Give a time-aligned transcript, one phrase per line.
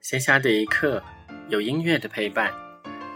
[0.00, 1.02] 闲暇的一刻，
[1.48, 2.52] 有音乐的陪伴。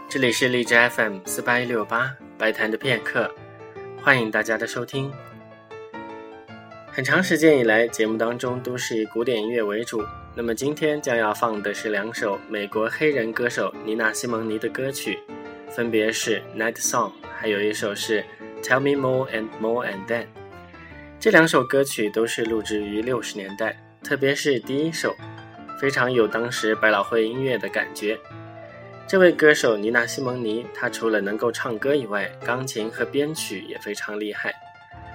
[0.09, 3.33] 这里是荔枝 FM 四八一六八白谈的片刻，
[4.01, 5.11] 欢迎大家的收听。
[6.91, 10.03] 很长时间以来，节目当中都是以古典音乐为主。
[10.35, 15.17] 那么今天将要放的是两首美国黑人歌手妮娜·西蒙尼的歌曲，
[15.69, 17.09] 分别是《Night Song》，
[17.39, 18.23] 还有一首是
[18.63, 20.23] 《Tell Me More and More and Then》。
[21.19, 25.15] 这两首歌曲都是录制于六十年代，特别是第一首。
[25.83, 28.17] 非常有当时百老汇音乐的感觉。
[29.05, 34.53] 这位歌手妮娜·西蒙尼，她除了能够唱歌以外，钢琴和编曲也非常厉害。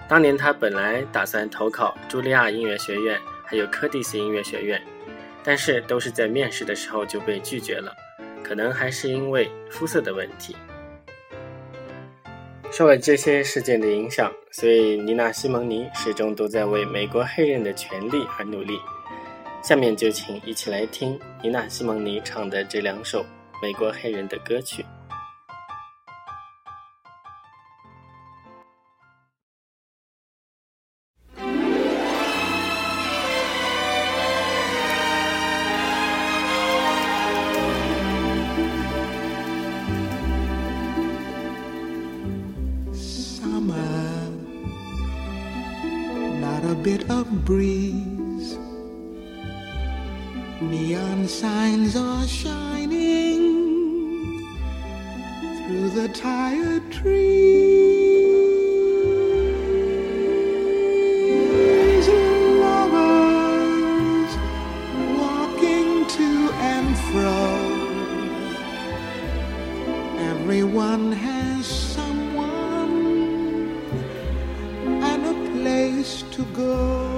[0.06, 4.78] 当年她本来打算投考茱莉亚音乐学院，还有柯蒂斯音乐学院，
[5.42, 7.90] 但是都是在面试的时候就被拒绝了，
[8.44, 10.54] 可能还是因为肤色的问题。
[12.70, 18.78] 受了这些事件的影响，所以妮娜·西蒙尼始终都在为美国黑人的权利而努力。
[19.68, 23.22] 下面就请一起来听妮娜·西蒙尼唱的这两首
[23.62, 24.82] 美国黑人的歌曲。
[42.94, 43.76] Summer,
[46.40, 48.17] not a bit of breeze.
[50.70, 53.40] Neon signs are shining
[55.56, 58.08] through the tired trees.
[62.60, 64.32] Lovers
[65.18, 67.40] walking to and fro.
[70.32, 72.96] Everyone has someone
[75.02, 77.17] and a place to go.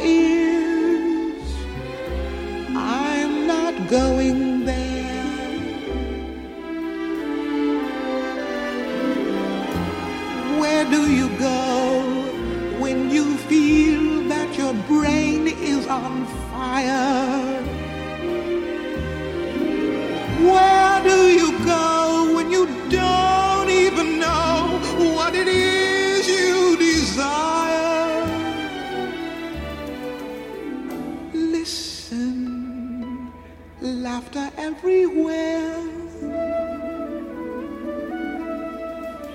[0.00, 1.42] Is
[2.76, 4.78] I'm not going there.
[10.60, 12.02] Where do you go
[12.78, 17.17] when you feel that your brain is on fire?
[34.18, 35.78] Laughter everywhere.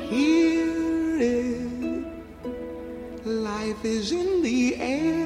[0.10, 2.06] Hear it,
[3.24, 5.26] life is in the air.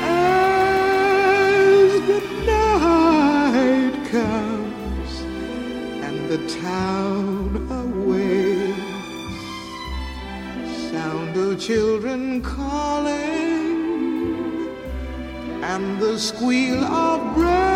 [0.00, 5.12] As the night comes
[6.06, 8.78] and the town awakes,
[10.92, 13.49] sound of children calling
[15.74, 17.69] and the squeal of brakes.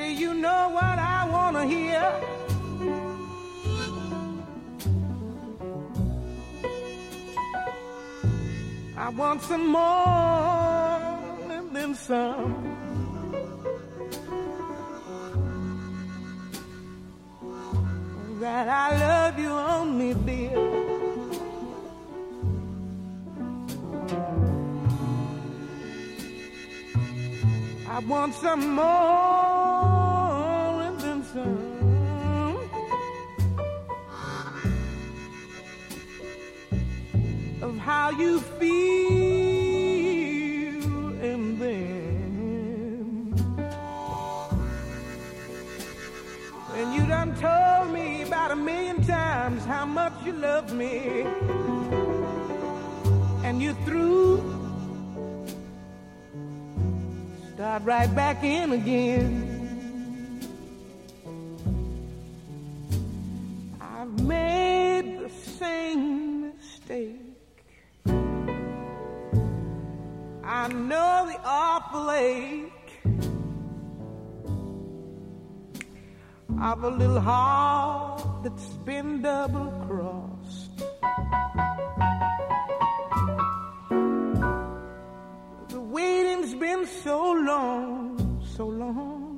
[0.00, 2.04] Daddy, you know what I want to hear.
[8.96, 11.00] I want some more
[11.72, 12.66] than some.
[18.40, 20.56] that I love you only, dear.
[27.86, 29.39] I want some more
[38.10, 38.70] how you feel,
[41.22, 43.32] and then
[46.72, 51.24] when you done told me about a million times how much you love me,
[53.44, 54.38] and you threw
[57.54, 59.49] start right back in again.
[72.08, 72.72] Ache
[76.60, 80.78] of a little heart that's been double crossed.
[85.68, 89.30] The waiting's been so long, so long.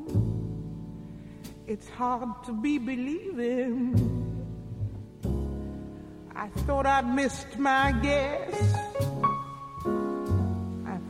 [1.66, 3.94] It's hard to be believing.
[6.34, 9.11] I thought I'd missed my guess.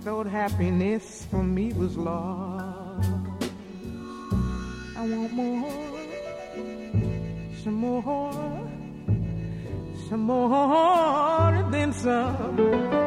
[0.04, 3.08] Thought happiness for me was lost.
[4.96, 5.70] I want more,
[7.62, 8.68] some more,
[10.08, 13.02] some more than some.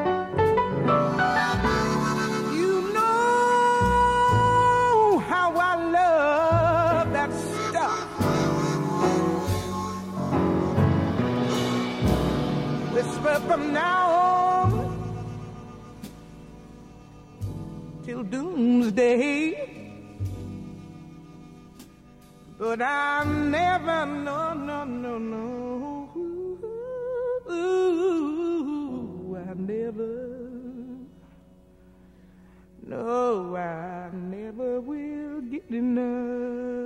[18.06, 19.70] till doomsday.
[22.60, 26.10] But I never, no, no, no, no.
[27.52, 30.40] Ooh, I never,
[32.86, 36.85] no, I never will get enough.